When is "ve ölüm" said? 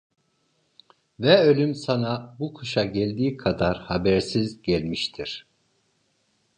1.19-1.75